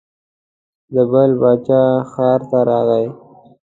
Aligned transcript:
د 0.93 0.95
بل 1.11 1.31
باچا 1.41 1.83
ښار 2.11 2.39
ته 2.49 2.59
راغی. 2.69 3.05